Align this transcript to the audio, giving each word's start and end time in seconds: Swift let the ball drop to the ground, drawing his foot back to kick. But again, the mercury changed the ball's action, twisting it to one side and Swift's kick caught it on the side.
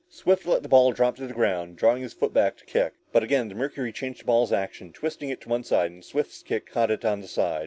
Swift 0.09 0.47
let 0.47 0.63
the 0.63 0.67
ball 0.67 0.91
drop 0.91 1.15
to 1.15 1.27
the 1.27 1.31
ground, 1.35 1.75
drawing 1.75 2.01
his 2.01 2.11
foot 2.11 2.33
back 2.33 2.57
to 2.57 2.65
kick. 2.65 2.93
But 3.11 3.21
again, 3.21 3.49
the 3.49 3.53
mercury 3.53 3.91
changed 3.91 4.21
the 4.21 4.25
ball's 4.25 4.51
action, 4.51 4.91
twisting 4.91 5.29
it 5.29 5.41
to 5.41 5.49
one 5.49 5.63
side 5.63 5.91
and 5.91 6.03
Swift's 6.03 6.41
kick 6.41 6.65
caught 6.65 6.89
it 6.89 7.05
on 7.05 7.21
the 7.21 7.27
side. 7.27 7.59